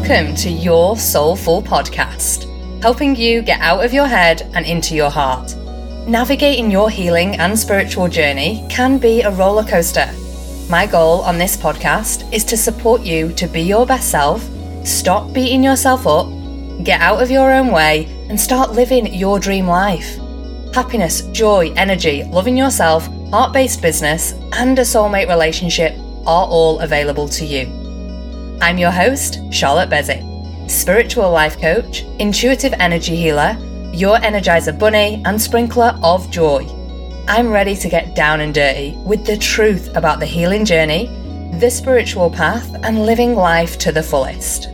[0.00, 2.46] Welcome to Your Soulful Podcast,
[2.80, 5.54] helping you get out of your head and into your heart.
[6.06, 10.08] Navigating your healing and spiritual journey can be a roller coaster.
[10.70, 14.48] My goal on this podcast is to support you to be your best self,
[14.86, 16.28] stop beating yourself up,
[16.84, 20.16] get out of your own way, and start living your dream life.
[20.72, 25.92] Happiness, joy, energy, loving yourself, heart based business, and a soulmate relationship
[26.24, 27.77] are all available to you.
[28.60, 30.24] I'm your host, Charlotte Beswick,
[30.68, 33.56] spiritual life coach, intuitive energy healer,
[33.92, 36.66] your energizer bunny, and sprinkler of joy.
[37.28, 41.06] I'm ready to get down and dirty with the truth about the healing journey,
[41.60, 44.70] the spiritual path, and living life to the fullest.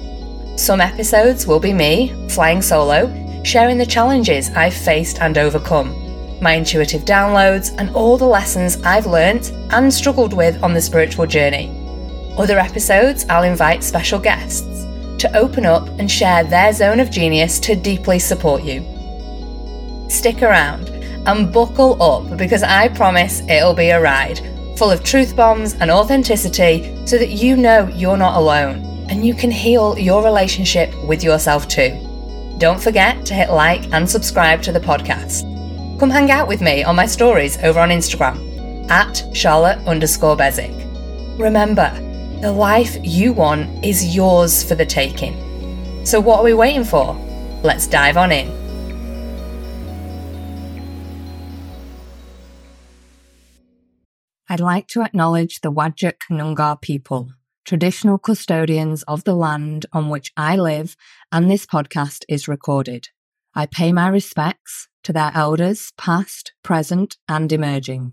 [0.57, 3.13] Some episodes will be me, flying solo,
[3.45, 9.07] sharing the challenges I've faced and overcome, my intuitive downloads, and all the lessons I've
[9.07, 11.84] learnt and struggled with on the spiritual journey.
[12.37, 14.85] Other episodes, I'll invite special guests
[15.19, 18.81] to open up and share their zone of genius to deeply support you.
[20.11, 20.89] Stick around
[21.27, 24.41] and buckle up because I promise it'll be a ride
[24.77, 29.33] full of truth bombs and authenticity so that you know you're not alone and you
[29.33, 31.97] can heal your relationship with yourself too.
[32.59, 35.51] Don't forget to hit like and subscribe to the podcast.
[36.01, 40.75] Come hang out with me on my stories over on Instagram at Charlotte underscore Beswick.
[41.39, 41.93] Remember,
[42.45, 45.35] the life you want is yours for the taking.
[46.05, 47.15] So, what are we waiting for?
[47.63, 48.51] Let's dive on in.
[54.47, 57.31] I'd like to acknowledge the Whadjuk Noongar people,
[57.65, 60.99] traditional custodians of the land on which I live
[61.33, 63.09] and this podcast is recorded.
[63.55, 68.13] I pay my respects to their elders, past, present, and emerging.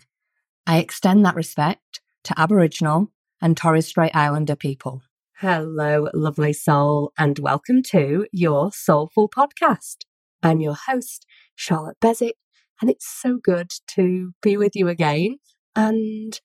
[0.66, 5.02] I extend that respect to Aboriginal, and Torres Strait Islander people.
[5.38, 10.06] Hello, lovely soul, and welcome to your Soulful Podcast.
[10.44, 11.25] I'm your host,
[11.56, 12.35] Charlotte Beswick,
[12.79, 15.40] and it's so good to be with you again.
[15.75, 16.40] And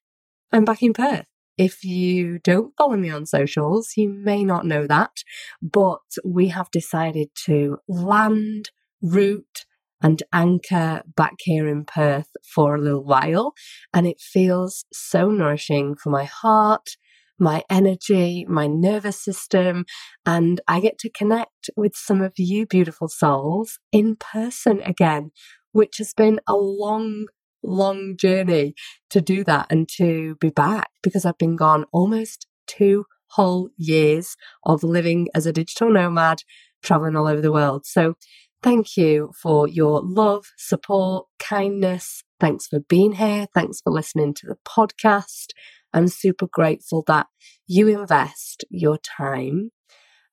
[0.51, 1.27] I'm back in Perth.
[1.59, 5.23] If you don't follow me on socials, you may not know that,
[5.61, 8.71] but we have decided to land,
[9.03, 9.67] root,
[10.03, 13.55] and anchor back here in Perth for a little while.
[13.93, 16.97] And it feels so nourishing for my heart,
[17.39, 19.84] my energy, my nervous system.
[20.25, 25.31] And I get to connect with some of you beautiful souls in person again,
[25.73, 27.27] which has been a long,
[27.63, 28.75] long journey
[29.11, 34.37] to do that and to be back because I've been gone almost two whole years
[34.65, 36.39] of living as a digital nomad,
[36.83, 37.84] traveling all over the world.
[37.87, 38.15] So
[38.62, 42.22] Thank you for your love, support, kindness.
[42.41, 43.47] Thanks for being here.
[43.55, 45.49] Thanks for listening to the podcast.
[45.93, 47.27] I'm super grateful that
[47.66, 49.71] you invest your time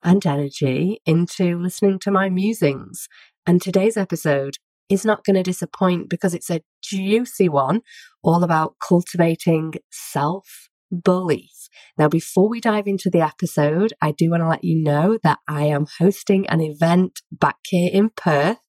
[0.04, 3.08] and energy into listening to my musings.
[3.46, 4.58] And today's episode
[4.90, 7.82] is not going to disappoint because it's a juicy one
[8.24, 10.70] all about cultivating self
[11.02, 11.70] belief.
[11.98, 15.40] Now, before we dive into the episode, I do want to let you know that
[15.48, 18.60] I am hosting an event back here in Perth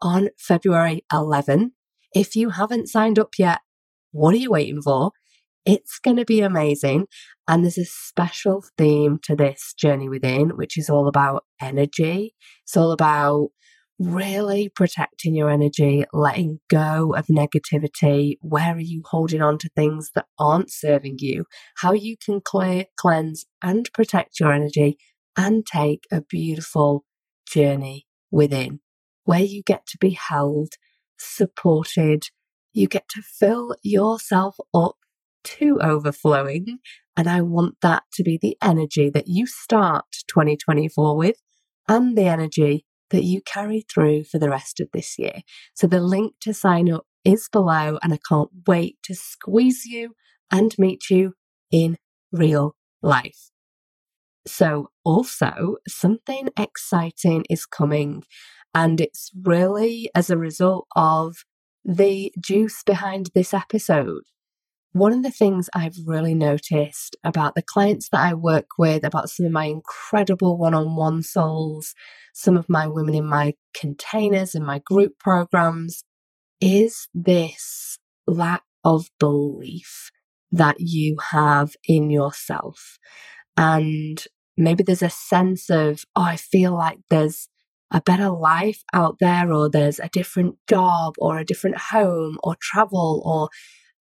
[0.00, 1.72] on February 11.
[2.14, 3.60] If you haven't signed up yet,
[4.12, 5.12] what are you waiting for?
[5.66, 7.06] It's going to be amazing.
[7.48, 12.34] And there's a special theme to this journey within, which is all about energy.
[12.64, 13.48] It's all about
[13.98, 18.36] really protecting your energy, letting go of negativity.
[18.40, 21.44] Where are you holding on to things that aren't serving you?
[21.76, 24.98] How you can clear, cleanse, and protect your energy
[25.36, 27.04] and take a beautiful
[27.46, 28.80] journey within
[29.24, 30.74] where you get to be held,
[31.18, 32.24] supported.
[32.72, 34.96] You get to fill yourself up
[35.44, 36.78] to overflowing.
[37.16, 41.36] And I want that to be the energy that you start 2024 with
[41.88, 45.42] and the energy that you carry through for the rest of this year.
[45.72, 50.14] So the link to sign up is below, and I can't wait to squeeze you
[50.50, 51.34] and meet you
[51.70, 51.96] in
[52.32, 53.50] real life.
[54.48, 58.24] So, also, something exciting is coming,
[58.74, 61.36] and it's really as a result of
[61.84, 64.24] the juice behind this episode.
[64.94, 69.28] One of the things I've really noticed about the clients that I work with, about
[69.28, 71.96] some of my incredible one on one souls,
[72.32, 76.04] some of my women in my containers and my group programs,
[76.60, 77.98] is this
[78.28, 80.12] lack of belief
[80.52, 83.00] that you have in yourself.
[83.56, 84.24] And
[84.56, 87.48] maybe there's a sense of, oh, I feel like there's
[87.90, 92.54] a better life out there, or there's a different job, or a different home, or
[92.60, 93.48] travel, or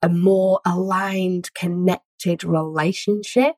[0.03, 3.55] a more aligned, connected relationship.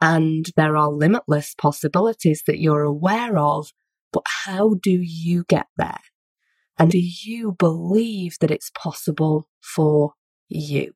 [0.00, 3.68] and there are limitless possibilities that you're aware of,
[4.12, 6.00] but how do you get there?
[6.78, 10.14] And do you believe that it's possible for
[10.48, 10.92] you?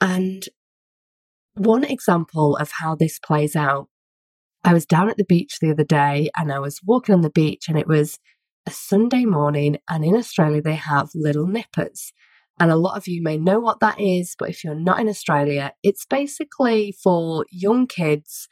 [0.00, 0.44] And
[1.54, 3.88] one example of how this plays out,
[4.64, 7.30] I was down at the beach the other day and I was walking on the
[7.30, 8.18] beach and it was
[8.66, 9.78] a Sunday morning.
[9.88, 12.12] And in Australia, they have little nippers.
[12.60, 15.08] And a lot of you may know what that is, but if you're not in
[15.08, 18.48] Australia, it's basically for young kids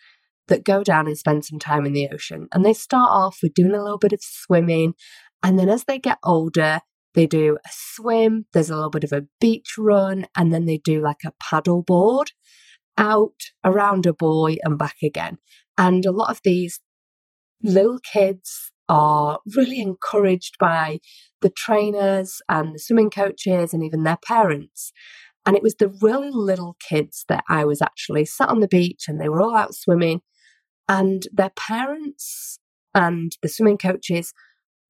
[0.48, 2.48] that go down and spend some time in the ocean.
[2.52, 4.94] And they start off with doing a little bit of swimming.
[5.42, 6.80] And then as they get older,
[7.14, 10.78] they do a swim, there's a little bit of a beach run, and then they
[10.78, 12.32] do like a paddle board
[12.98, 15.38] out around a buoy and back again.
[15.78, 16.80] And a lot of these
[17.62, 20.98] little kids are really encouraged by
[21.42, 24.92] the trainers and the swimming coaches and even their parents.
[25.46, 29.04] And it was the really little kids that I was actually sat on the beach
[29.08, 30.20] and they were all out swimming.
[30.88, 32.58] And their parents
[32.94, 34.32] and the swimming coaches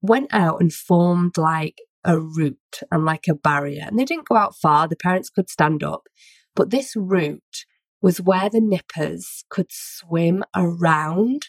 [0.02, 3.84] went out and formed like a route and like a barrier.
[3.86, 6.08] And they didn't go out far, the parents could stand up.
[6.56, 7.64] But this route
[8.02, 11.48] was where the nippers could swim around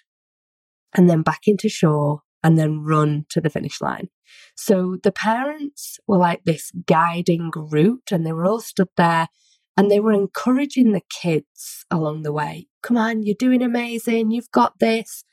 [0.93, 4.09] and then back into shore and then run to the finish line.
[4.55, 9.27] So the parents were like this guiding route and they were all stood there
[9.77, 12.67] and they were encouraging the kids along the way.
[12.81, 14.31] Come on, you're doing amazing.
[14.31, 15.23] You've got this.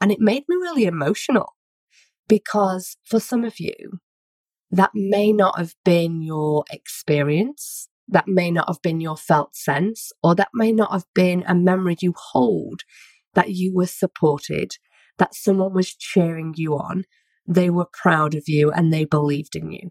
[0.00, 1.54] And it made me really emotional
[2.28, 4.00] because for some of you,
[4.70, 7.88] that may not have been your experience.
[8.08, 11.54] That may not have been your felt sense, or that may not have been a
[11.54, 12.82] memory you hold
[13.34, 14.72] that you were supported
[15.18, 17.04] that someone was cheering you on,
[17.46, 19.90] they were proud of you and they believed in you.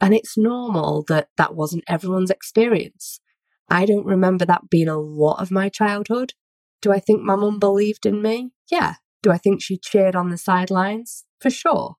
[0.00, 3.20] And it's normal that that wasn't everyone's experience.
[3.68, 6.34] I don't remember that being a lot of my childhood.
[6.80, 8.50] Do I think my mum believed in me?
[8.70, 8.94] Yeah.
[9.22, 11.24] Do I think she cheered on the sidelines?
[11.40, 11.94] For sure.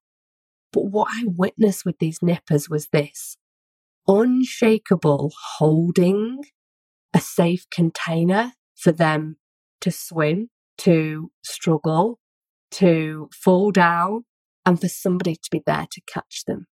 [0.74, 3.38] But what I witnessed with these nippers was this
[4.08, 6.44] unshakable holding
[7.14, 9.38] a safe container for them
[9.80, 10.50] to swim,
[10.80, 12.20] to struggle,
[12.74, 14.26] to fall down
[14.66, 16.68] and for somebody to be there to catch them.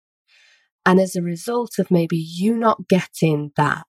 [0.86, 3.84] And as a result of maybe you not getting that,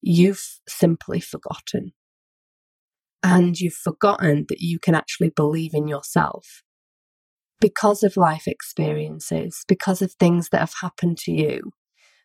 [0.00, 1.92] you've simply forgotten.
[3.22, 6.62] And you've forgotten that you can actually believe in yourself
[7.60, 11.72] because of life experiences, because of things that have happened to you,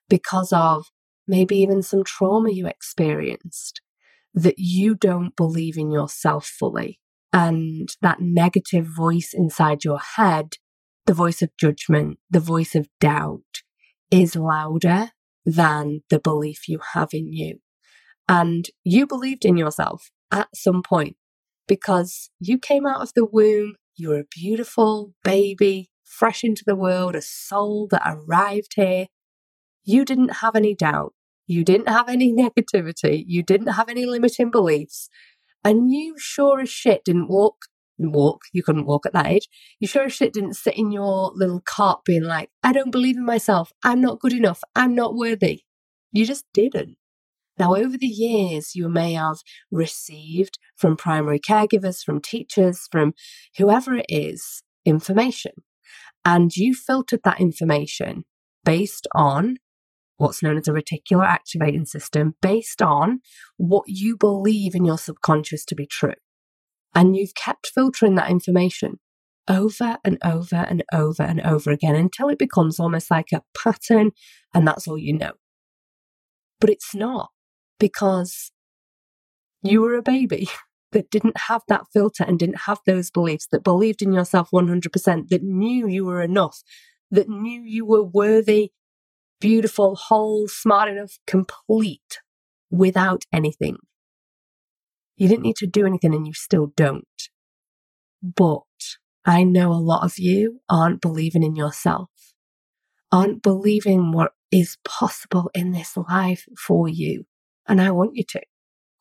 [0.10, 0.86] because of
[1.28, 3.82] maybe even some trauma you experienced,
[4.34, 7.01] that you don't believe in yourself fully
[7.34, 10.56] and that negative voice inside your head,
[11.06, 13.64] the voice of judgment, the voice of doubt
[14.10, 15.12] is louder
[15.46, 17.60] than the belief you have in you.
[18.28, 21.16] And you believed in yourself at some point
[21.68, 26.76] because you came out of the womb, you were a beautiful baby, fresh into the
[26.76, 29.08] world, a soul that arrived here.
[29.84, 31.14] You didn't have any doubt.
[31.48, 33.24] You didn't have any negativity.
[33.26, 35.10] You didn't have any limiting beliefs.
[35.64, 37.66] And you sure as shit didn't walk,
[37.98, 39.48] walk, you couldn't walk at that age.
[39.80, 43.18] You sure as shit didn't sit in your little cart being like, I don't believe
[43.18, 43.72] in myself.
[43.84, 44.62] I'm not good enough.
[44.76, 45.62] I'm not worthy.
[46.12, 46.98] You just didn't.
[47.60, 49.38] Now, over the years, you may have
[49.72, 53.14] received from primary caregivers, from teachers, from
[53.58, 55.52] whoever it is, information.
[56.26, 58.24] And you filtered that information
[58.64, 59.58] based on
[60.22, 63.22] what's known as a reticular activating system based on
[63.58, 66.14] what you believe in your subconscious to be true.
[66.94, 69.00] And you've kept filtering that information
[69.48, 74.12] over and over and over and over again until it becomes almost like a pattern
[74.54, 75.32] and that's all you know.
[76.60, 77.32] But it's not
[77.80, 78.52] because
[79.64, 80.50] you were a baby
[80.92, 85.30] that didn't have that filter and didn't have those beliefs, that believed in yourself 100%,
[85.30, 86.62] that knew you were enough,
[87.10, 88.72] that knew you were worthy
[89.42, 92.20] beautiful, whole, smart enough, complete
[92.70, 93.76] without anything.
[95.18, 97.06] You didn't need to do anything and you still don't.
[98.24, 98.62] But
[99.26, 102.10] I know a lot of you aren't believing in yourself,
[103.12, 107.26] aren't believing what is possible in this life for you.
[107.68, 108.42] And I want you to.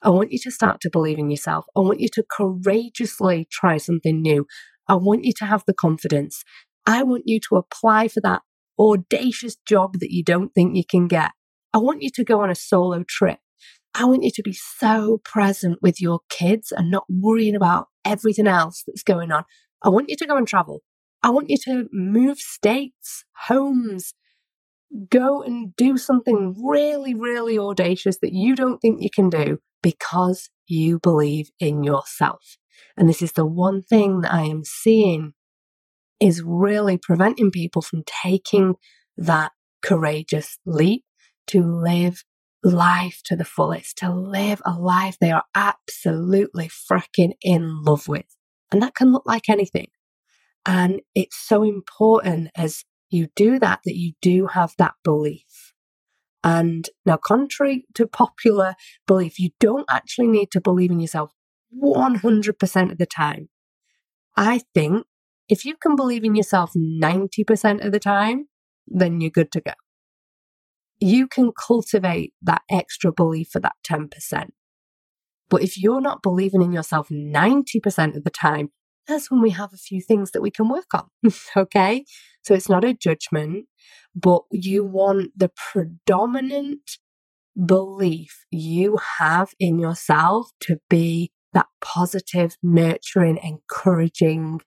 [0.02, 1.66] I want you to start to believe in yourself.
[1.76, 4.46] I want you to courageously try something new.
[4.88, 6.42] I want you to have the confidence.
[6.86, 8.42] I want you to apply for that
[8.80, 11.32] audacious job that you don't think you can get.
[11.74, 13.38] I want you to go on a solo trip.
[13.94, 18.46] I want you to be so present with your kids and not worrying about everything
[18.46, 19.44] else that's going on.
[19.82, 20.80] I want you to go and travel.
[21.22, 24.14] I want you to move states, homes,
[25.10, 29.58] go and do something really, really audacious that you don't think you can do.
[29.82, 32.58] because you believe in yourself.
[32.98, 35.32] And this is the one thing that I am seeing
[36.20, 38.74] is really preventing people from taking
[39.16, 41.04] that courageous leap
[41.48, 42.24] to live
[42.62, 48.26] life to the fullest, to live a life they are absolutely freaking in love with.
[48.70, 49.88] And that can look like anything.
[50.66, 55.72] And it's so important as you do that, that you do have that belief.
[56.42, 58.74] And now, contrary to popular
[59.06, 61.32] belief, you don't actually need to believe in yourself
[61.82, 63.48] 100% of the time.
[64.36, 65.06] I think
[65.50, 68.46] if you can believe in yourself 90% of the time,
[68.86, 69.72] then you're good to go.
[71.00, 74.50] You can cultivate that extra belief for that 10%.
[75.48, 78.70] But if you're not believing in yourself 90% of the time,
[79.08, 81.08] that's when we have a few things that we can work on.
[81.56, 82.04] okay.
[82.42, 83.66] So it's not a judgment,
[84.14, 86.98] but you want the predominant
[87.66, 94.60] belief you have in yourself to be that positive, nurturing, encouraging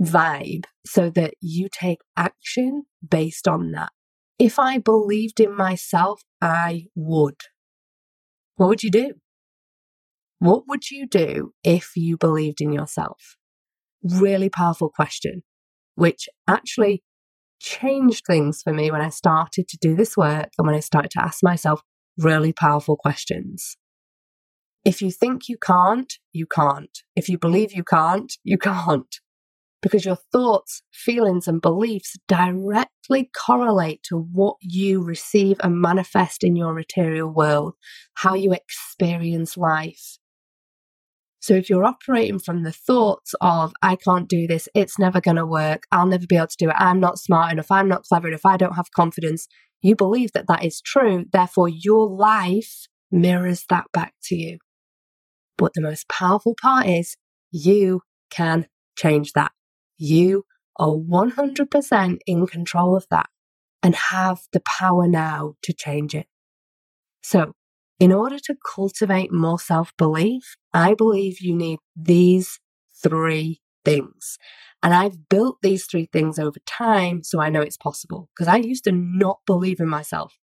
[0.00, 3.90] vibe so that you take action based on that.
[4.38, 7.40] If I believed in myself, I would.
[8.56, 9.14] What would you do?
[10.38, 13.36] What would you do if you believed in yourself?
[14.02, 15.42] Really powerful question,
[15.94, 17.02] which actually
[17.58, 21.10] changed things for me when I started to do this work and when I started
[21.12, 21.80] to ask myself
[22.18, 23.76] really powerful questions.
[24.84, 26.96] If you think you can't, you can't.
[27.16, 29.20] If you believe you can't, you can't.
[29.86, 36.56] Because your thoughts, feelings, and beliefs directly correlate to what you receive and manifest in
[36.56, 37.74] your material world,
[38.14, 40.18] how you experience life.
[41.38, 45.36] So if you're operating from the thoughts of, I can't do this, it's never going
[45.36, 48.02] to work, I'll never be able to do it, I'm not smart enough, I'm not
[48.02, 49.46] clever enough, I don't have confidence,
[49.82, 51.26] you believe that that is true.
[51.32, 54.58] Therefore, your life mirrors that back to you.
[55.56, 57.16] But the most powerful part is
[57.52, 58.00] you
[58.32, 58.66] can
[58.96, 59.52] change that.
[59.98, 60.44] You
[60.78, 63.28] are 100% in control of that
[63.82, 66.26] and have the power now to change it.
[67.22, 67.52] So
[67.98, 72.60] in order to cultivate more self belief, I believe you need these
[73.02, 74.38] three things.
[74.82, 78.56] And I've built these three things over time so I know it's possible because I
[78.56, 80.38] used to not believe in myself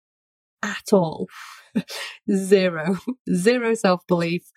[0.63, 1.27] at all.
[2.33, 2.97] zero,
[3.35, 4.51] zero self belief.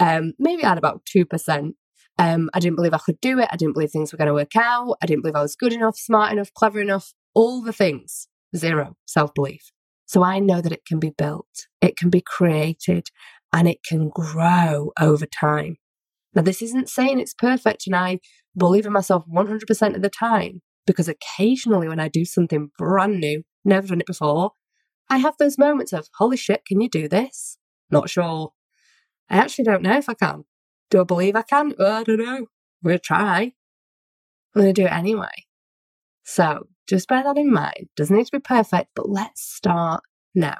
[0.00, 1.72] Um, maybe I had about 2%.
[2.18, 3.48] Um, I didn't believe I could do it.
[3.50, 4.96] I didn't believe things were going to work out.
[5.02, 8.28] I didn't believe I was good enough, smart enough, clever enough, all the things.
[8.54, 9.72] Zero self belief.
[10.06, 13.08] So I know that it can be built, it can be created,
[13.52, 15.76] and it can grow over time.
[16.34, 18.20] Now, this isn't saying it's perfect and I
[18.56, 23.42] believe in myself 100% of the time, because occasionally when I do something brand new,
[23.64, 24.52] never done it before,
[25.08, 27.58] I have those moments of, holy shit, can you do this?
[27.90, 28.52] Not sure.
[29.28, 30.44] I actually don't know if I can.
[30.92, 31.72] Do I believe I can?
[31.80, 32.48] I don't know.
[32.82, 33.54] We'll try.
[34.54, 35.46] I'm going to do it anyway.
[36.22, 37.88] So just bear that in mind.
[37.96, 40.02] Doesn't need to be perfect, but let's start
[40.34, 40.58] now.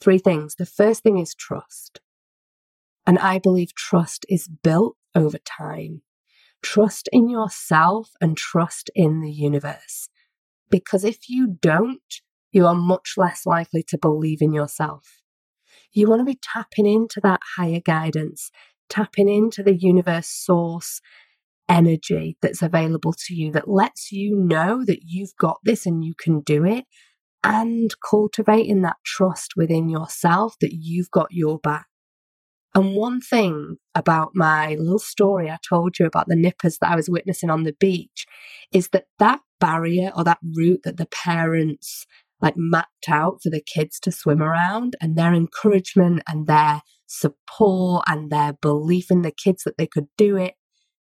[0.00, 0.54] Three things.
[0.54, 2.00] The first thing is trust.
[3.06, 6.00] And I believe trust is built over time.
[6.62, 10.08] Trust in yourself and trust in the universe.
[10.70, 12.00] Because if you don't,
[12.50, 15.18] you are much less likely to believe in yourself.
[15.92, 18.50] You want to be tapping into that higher guidance,
[18.92, 21.00] tapping into the universe source
[21.68, 26.12] energy that's available to you that lets you know that you've got this and you
[26.14, 26.84] can do it,
[27.42, 31.86] and cultivating that trust within yourself that you've got your back.
[32.74, 36.96] And one thing about my little story I told you about the nippers that I
[36.96, 38.26] was witnessing on the beach
[38.72, 42.06] is that that barrier or that route that the parents
[42.40, 46.82] like mapped out for the kids to swim around and their encouragement and their
[47.12, 50.54] support and their belief in the kids that they could do it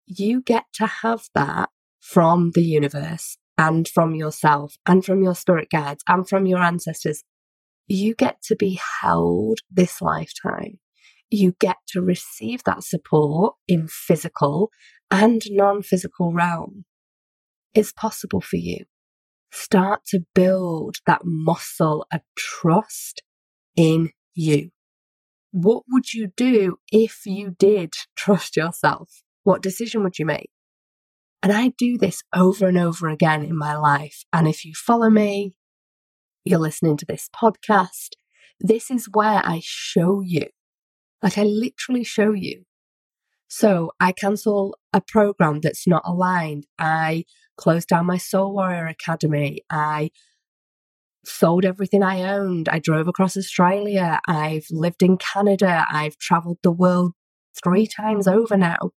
[0.07, 5.69] you get to have that from the universe and from yourself and from your spirit
[5.69, 7.23] guides and from your ancestors.
[7.87, 10.79] You get to be held this lifetime.
[11.29, 14.71] You get to receive that support in physical
[15.11, 16.85] and non physical realm.
[17.73, 18.85] It's possible for you.
[19.51, 23.23] Start to build that muscle of trust
[23.75, 24.71] in you.
[25.59, 29.23] What would you do if you did trust yourself?
[29.43, 30.51] What decision would you make?
[31.41, 34.23] And I do this over and over again in my life.
[34.31, 35.55] And if you follow me,
[36.45, 38.09] you're listening to this podcast,
[38.59, 40.45] this is where I show you.
[41.23, 42.65] Like I literally show you.
[43.47, 46.67] So I cancel a program that's not aligned.
[46.77, 47.25] I
[47.57, 49.61] close down my Soul Warrior Academy.
[49.71, 50.11] I
[51.27, 52.69] sold everything I owned.
[52.69, 54.19] I drove across Australia.
[54.27, 55.85] I've lived in Canada.
[55.91, 57.13] I've traveled the world
[57.61, 58.91] three times over now.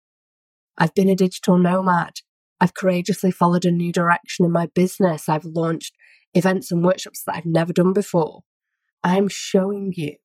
[0.77, 2.15] I've been a digital nomad.
[2.61, 5.29] I've courageously followed a new direction in my business.
[5.29, 5.95] I've launched
[6.35, 8.41] events and workshops that I've never done before.
[9.03, 10.17] I'm showing you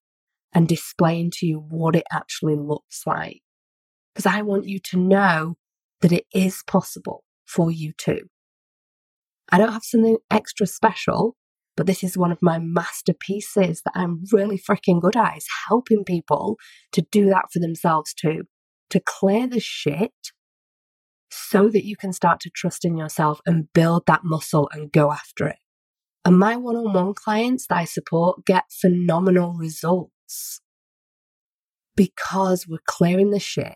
[0.54, 3.42] and displaying to you what it actually looks like.
[4.14, 5.56] Because I want you to know
[6.02, 8.28] that it is possible for you too.
[9.50, 11.36] I don't have something extra special,
[11.76, 16.04] but this is one of my masterpieces that I'm really freaking good at is helping
[16.04, 16.58] people
[16.92, 18.44] to do that for themselves too,
[18.92, 20.14] to clear the shit
[21.32, 25.12] so that you can start to trust in yourself and build that muscle and go
[25.12, 25.58] after it.
[26.26, 30.62] And my one on one clients that I support get phenomenal results
[31.96, 33.76] because we're clearing the shit.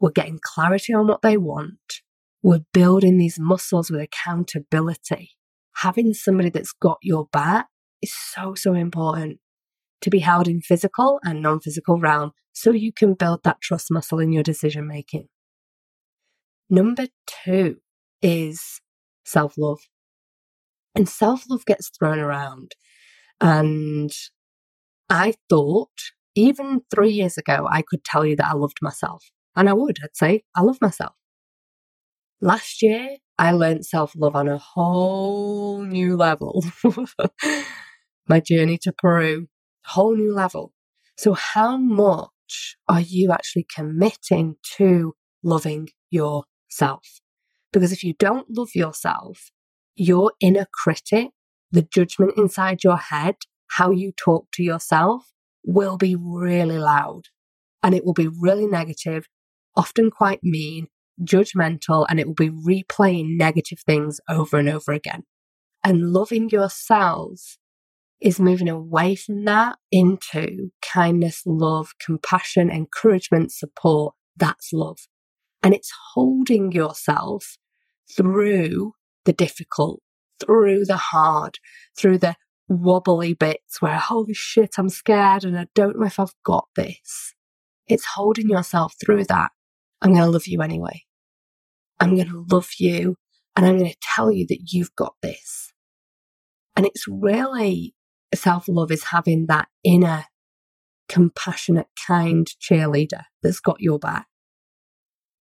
[0.00, 2.02] We're getting clarity on what they want.
[2.42, 5.37] We're building these muscles with accountability.
[5.78, 7.68] Having somebody that's got your back
[8.02, 9.38] is so, so important
[10.00, 13.90] to be held in physical and non physical realm so you can build that trust
[13.90, 15.28] muscle in your decision making.
[16.68, 17.76] Number two
[18.20, 18.80] is
[19.24, 19.80] self love.
[20.94, 22.72] And self love gets thrown around.
[23.40, 24.10] And
[25.08, 25.90] I thought
[26.34, 29.24] even three years ago, I could tell you that I loved myself.
[29.56, 31.14] And I would, I'd say, I love myself.
[32.40, 36.64] Last year, I learned self love on a whole new level.
[38.28, 39.46] My journey to Peru,
[39.84, 40.72] whole new level.
[41.16, 47.20] So, how much are you actually committing to loving yourself?
[47.72, 49.50] Because if you don't love yourself,
[49.94, 51.28] your inner critic,
[51.70, 53.36] the judgment inside your head,
[53.72, 55.30] how you talk to yourself
[55.64, 57.24] will be really loud
[57.82, 59.26] and it will be really negative,
[59.76, 60.88] often quite mean,
[61.22, 65.24] judgmental, and it will be replaying negative things over and over again.
[65.84, 67.58] And loving yourselves
[68.20, 74.14] is moving away from that into kindness, love, compassion, encouragement, support.
[74.36, 75.06] That's love.
[75.62, 77.58] And it's holding yourself
[78.16, 78.92] through
[79.24, 80.00] the difficult,
[80.40, 81.58] through the hard,
[81.96, 82.36] through the
[82.68, 87.34] wobbly bits where, holy shit, I'm scared and I don't know if I've got this.
[87.86, 89.50] It's holding yourself through that.
[90.02, 91.02] I'm going to love you anyway.
[92.00, 93.16] I'm going to love you
[93.56, 95.72] and I'm going to tell you that you've got this.
[96.76, 97.94] And it's really
[98.34, 100.26] self love is having that inner
[101.08, 104.26] compassionate, kind cheerleader that's got your back.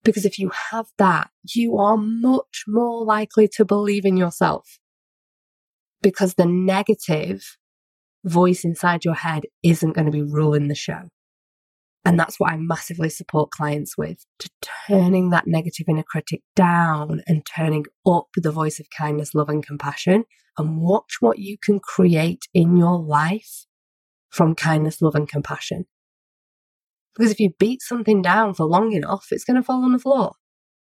[0.03, 4.79] Because if you have that, you are much more likely to believe in yourself.
[6.01, 7.57] Because the negative
[8.23, 11.09] voice inside your head isn't going to be ruling the show.
[12.05, 14.49] And that's what I massively support clients with to
[14.87, 19.65] turning that negative inner critic down and turning up the voice of kindness, love, and
[19.65, 20.23] compassion.
[20.57, 23.65] And watch what you can create in your life
[24.29, 25.85] from kindness, love, and compassion.
[27.15, 29.99] Because if you beat something down for long enough, it's going to fall on the
[29.99, 30.33] floor.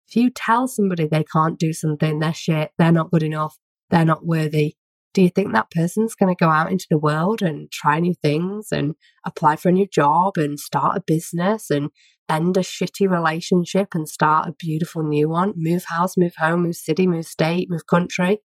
[0.07, 3.57] If you tell somebody they can't do something, they're shit, they're not good enough,
[3.89, 4.75] they're not worthy,
[5.13, 8.13] do you think that person's going to go out into the world and try new
[8.13, 8.95] things and
[9.25, 11.89] apply for a new job and start a business and
[12.29, 15.53] end a shitty relationship and start a beautiful new one?
[15.55, 18.39] Move house, move home, move city, move state, move country.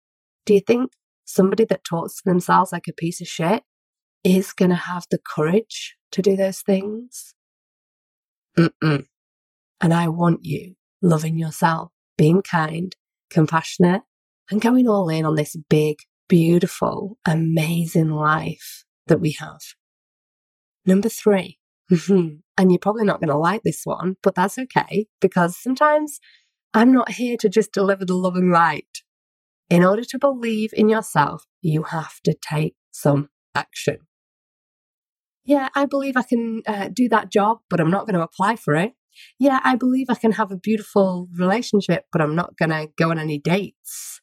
[0.46, 0.92] Do you think
[1.25, 3.64] somebody that talks to themselves like a piece of shit
[4.22, 7.35] is going to have the courage to do those things?
[8.57, 9.07] Mm-mm.
[9.81, 12.94] And I want you loving yourself, being kind,
[13.31, 14.03] compassionate,
[14.51, 15.96] and going all in on this big,
[16.28, 19.61] beautiful, amazing life that we have.
[20.87, 21.58] Number three,
[21.90, 26.20] and you're probably not going to like this one, but that's okay because sometimes
[26.74, 29.02] I'm not here to just deliver the loving light.
[29.70, 33.98] In order to believe in yourself, you have to take some action
[35.44, 38.56] yeah, I believe I can uh, do that job, but I'm not going to apply
[38.56, 38.92] for it.
[39.38, 43.11] Yeah, I believe I can have a beautiful relationship, but I'm not going to go
[43.11, 44.20] on any dates.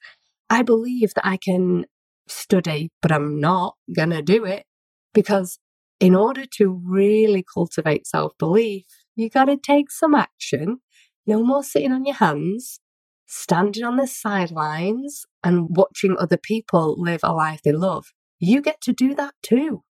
[0.50, 1.86] I believe that I can
[2.28, 4.66] study, but I'm not going to do it
[5.14, 5.60] because
[6.00, 8.86] in order to really cultivate self belief,
[9.16, 10.80] you got to take some action.
[11.28, 12.80] No more sitting on your hands,
[13.28, 18.08] standing on the sidelines and watching other people live a life they love.
[18.40, 19.84] You get to do that too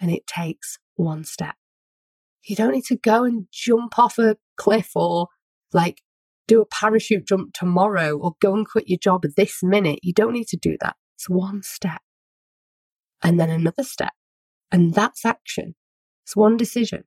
[0.00, 1.56] and it takes one step.
[2.44, 5.28] You don't need to go and jump off a cliff or
[5.72, 6.00] like
[6.48, 10.00] do a parachute jump tomorrow or go and quit your job this minute.
[10.02, 10.96] You don't need to do that.
[11.16, 12.00] It's one step
[13.22, 14.12] and then another step.
[14.72, 15.74] And that's action.
[16.24, 17.04] It's one decision.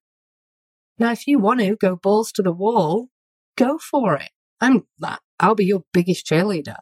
[0.98, 3.10] Now, if you want to go balls to the wall,
[3.58, 4.30] go for it.
[4.60, 5.20] I'm that.
[5.40, 6.78] I'll be your biggest cheerleader.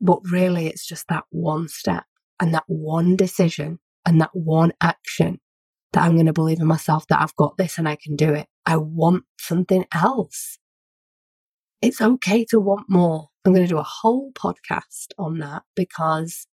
[0.00, 2.04] But really, it's just that one step
[2.38, 5.40] and that one decision and that one action
[5.92, 8.34] that I'm going to believe in myself that I've got this and I can do
[8.34, 8.46] it.
[8.66, 10.58] I want something else.
[11.82, 13.28] It's okay to want more.
[13.44, 16.46] I'm going to do a whole podcast on that because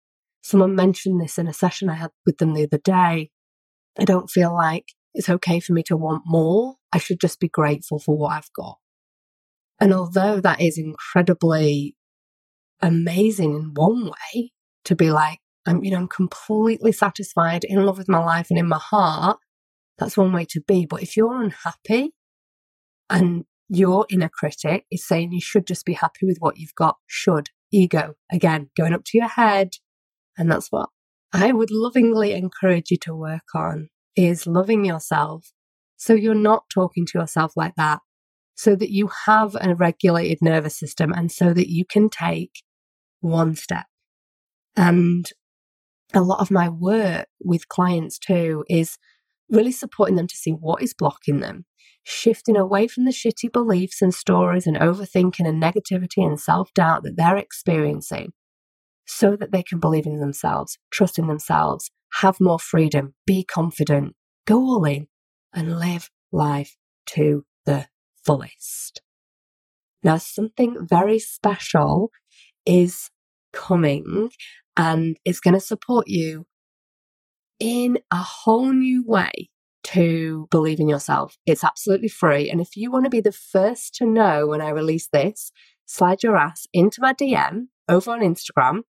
[0.42, 3.30] someone mentioned this in a session I had with them the other day.
[4.00, 6.76] I don't feel like it's okay for me to want more.
[6.92, 8.78] I should just be grateful for what I've got.
[9.80, 11.96] And although that is incredibly
[12.82, 14.52] amazing in one way
[14.86, 18.58] to be like, I'm, you know, I'm completely satisfied, in love with my life and
[18.58, 19.38] in my heart.
[19.98, 20.86] That's one way to be.
[20.88, 22.14] But if you're unhappy
[23.10, 26.98] and your inner critic is saying you should just be happy with what you've got,
[27.08, 29.70] should, ego, again, going up to your head.
[30.38, 30.90] And that's what
[31.32, 35.54] I would lovingly encourage you to work on is loving yourself.
[35.96, 38.00] So you're not talking to yourself like that,
[38.56, 42.64] so that you have a regulated nervous system and so that you can take
[43.22, 43.86] one step.
[44.76, 45.30] And
[46.14, 48.98] a lot of my work with clients too is
[49.50, 51.66] really supporting them to see what is blocking them,
[52.04, 57.04] shifting away from the shitty beliefs and stories and overthinking and negativity and self doubt
[57.04, 58.34] that they're experiencing
[59.06, 64.16] so that they can believe in themselves, trust in themselves, have more freedom, be confident,
[64.46, 65.08] go all in
[65.54, 67.88] and live life to the
[68.26, 69.02] fullest.
[70.04, 72.10] Now, something very special
[72.66, 73.10] is
[73.54, 74.30] coming
[74.78, 76.46] and it's going to support you
[77.60, 79.50] in a whole new way
[79.84, 81.38] to believe in yourself.
[81.46, 82.50] It's absolutely free.
[82.50, 85.52] And if you want to be the first to know when I release this,
[85.86, 88.82] slide your ass into my DM over on Instagram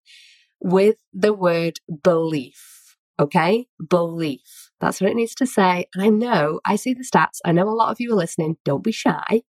[0.61, 2.96] with the word belief.
[3.18, 3.66] Okay?
[3.88, 4.70] Belief.
[4.81, 5.87] That's what it needs to say.
[5.94, 7.38] And I know, I see the stats.
[7.44, 8.57] I know a lot of you are listening.
[8.64, 9.42] Don't be shy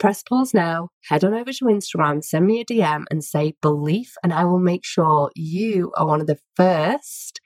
[0.00, 4.14] press pause now, head on over to Instagram, send me a DM and say belief,
[4.24, 7.39] and I will make sure you are one of the first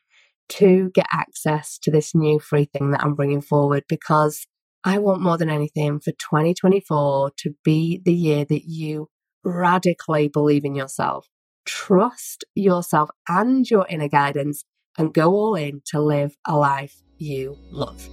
[0.50, 4.46] to get access to this new free thing that I'm bringing forward because
[4.84, 9.08] I want more than anything for 2024 to be the year that you
[9.42, 11.26] radically believe in yourself,
[11.64, 14.64] trust yourself and your inner guidance,
[14.98, 18.08] and go all in to live a life you love.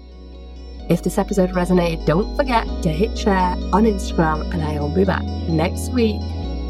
[0.89, 5.23] If this episode resonated, don't forget to hit share on Instagram, and I'll be back
[5.47, 6.19] next week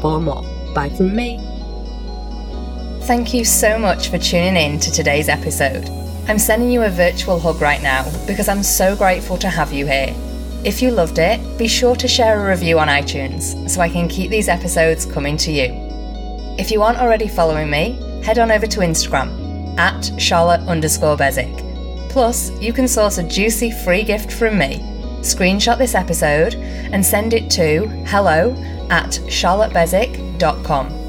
[0.00, 0.42] for more.
[0.74, 1.51] Bye from me.
[3.04, 5.88] Thank you so much for tuning in to today's episode.
[6.28, 9.86] I'm sending you a virtual hug right now because I'm so grateful to have you
[9.86, 10.14] here.
[10.64, 14.08] If you loved it, be sure to share a review on iTunes so I can
[14.08, 15.72] keep these episodes coming to you.
[16.58, 21.58] If you aren't already following me, head on over to Instagram at Charlotte underscore Beswick
[22.08, 24.78] Plus, you can source a juicy free gift from me.
[25.22, 28.52] Screenshot this episode and send it to hello
[28.90, 31.01] at charlottebeswick.com.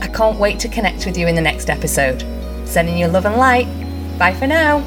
[0.00, 2.24] I can't wait to connect with you in the next episode.
[2.66, 3.66] Sending you love and light.
[4.18, 4.84] Bye for now.